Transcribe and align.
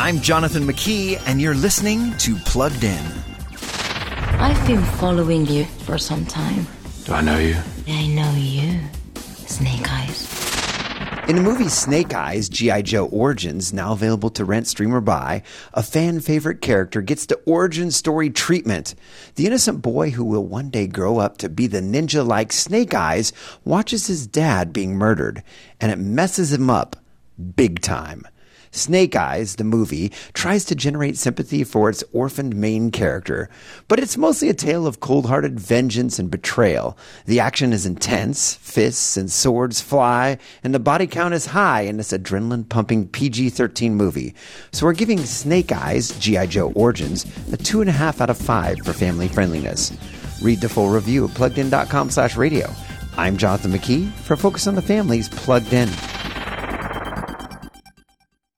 I'm 0.00 0.20
Jonathan 0.20 0.62
McKee, 0.62 1.20
and 1.26 1.40
you're 1.40 1.56
listening 1.56 2.16
to 2.18 2.36
Plugged 2.36 2.84
In. 2.84 3.04
I've 4.38 4.64
been 4.64 4.80
following 4.80 5.44
you 5.46 5.64
for 5.64 5.98
some 5.98 6.24
time. 6.24 6.68
Do 7.04 7.14
I 7.14 7.20
know 7.20 7.36
you? 7.38 7.56
I 7.88 8.06
know 8.06 8.32
you, 8.36 8.78
Snake 9.16 9.90
Eyes. 9.90 10.28
In 11.28 11.34
the 11.34 11.42
movie 11.42 11.68
Snake 11.68 12.14
Eyes, 12.14 12.48
G.I. 12.48 12.82
Joe 12.82 13.06
Origins, 13.06 13.72
now 13.72 13.90
available 13.90 14.30
to 14.30 14.44
rent, 14.44 14.68
stream, 14.68 14.94
or 14.94 15.00
buy, 15.00 15.42
a 15.74 15.82
fan 15.82 16.20
favorite 16.20 16.60
character 16.60 17.02
gets 17.02 17.26
the 17.26 17.40
origin 17.44 17.90
story 17.90 18.30
treatment. 18.30 18.94
The 19.34 19.46
innocent 19.46 19.82
boy 19.82 20.10
who 20.10 20.24
will 20.24 20.44
one 20.44 20.70
day 20.70 20.86
grow 20.86 21.18
up 21.18 21.38
to 21.38 21.48
be 21.48 21.66
the 21.66 21.80
ninja 21.80 22.24
like 22.24 22.52
Snake 22.52 22.94
Eyes 22.94 23.32
watches 23.64 24.06
his 24.06 24.28
dad 24.28 24.72
being 24.72 24.94
murdered, 24.94 25.42
and 25.80 25.90
it 25.90 25.98
messes 25.98 26.52
him 26.52 26.70
up 26.70 26.94
big 27.56 27.80
time. 27.80 28.28
Snake 28.78 29.16
Eyes, 29.16 29.56
the 29.56 29.64
movie, 29.64 30.12
tries 30.32 30.64
to 30.66 30.74
generate 30.74 31.16
sympathy 31.16 31.64
for 31.64 31.90
its 31.90 32.04
orphaned 32.12 32.56
main 32.56 32.90
character, 32.90 33.50
but 33.88 33.98
it's 33.98 34.16
mostly 34.16 34.48
a 34.48 34.54
tale 34.54 34.86
of 34.86 35.00
cold 35.00 35.26
hearted 35.26 35.58
vengeance 35.58 36.18
and 36.18 36.30
betrayal. 36.30 36.96
The 37.26 37.40
action 37.40 37.72
is 37.72 37.84
intense, 37.84 38.54
fists 38.54 39.16
and 39.16 39.30
swords 39.30 39.80
fly, 39.80 40.38
and 40.62 40.74
the 40.74 40.78
body 40.78 41.06
count 41.06 41.34
is 41.34 41.46
high 41.46 41.82
in 41.82 41.96
this 41.96 42.12
adrenaline 42.12 42.68
pumping 42.68 43.08
PG 43.08 43.50
13 43.50 43.94
movie. 43.94 44.34
So 44.72 44.86
we're 44.86 44.92
giving 44.92 45.18
Snake 45.18 45.72
Eyes, 45.72 46.10
G.I. 46.18 46.46
Joe 46.46 46.72
Origins, 46.72 47.24
a 47.52 47.56
2.5 47.56 48.20
out 48.20 48.30
of 48.30 48.38
5 48.38 48.78
for 48.84 48.92
family 48.92 49.28
friendliness. 49.28 49.92
Read 50.40 50.60
the 50.60 50.68
full 50.68 50.90
review 50.90 51.24
at 51.24 51.30
pluggedin.com 51.30 52.10
slash 52.10 52.36
radio. 52.36 52.72
I'm 53.16 53.36
Jonathan 53.36 53.72
McKee 53.72 54.12
for 54.12 54.36
Focus 54.36 54.68
on 54.68 54.76
the 54.76 54.82
Family's 54.82 55.28
Plugged 55.28 55.72
In. 55.72 55.88